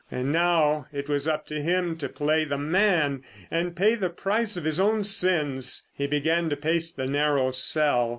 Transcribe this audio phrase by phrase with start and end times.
[0.09, 4.57] And now it was up to him to play the man and pay the price
[4.57, 5.87] of his own sins.
[5.93, 8.09] He began to pace the narrow cell.